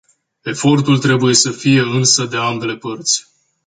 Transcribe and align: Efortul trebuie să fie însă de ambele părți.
Efortul 0.41 0.97
trebuie 0.99 1.33
să 1.33 1.51
fie 1.51 1.79
însă 1.81 2.25
de 2.25 2.37
ambele 2.37 2.77
părți. 2.77 3.27